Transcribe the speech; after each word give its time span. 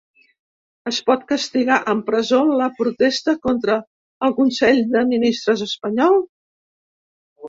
Es 0.91 0.99
pot 1.09 1.25
castigar 1.31 1.75
amb 1.91 2.07
presó 2.07 2.39
la 2.61 2.69
protesta 2.79 3.35
contra 3.43 3.75
el 4.29 4.33
consell 4.39 4.81
de 4.95 5.05
ministres 5.13 5.63
espanyol? 5.67 6.19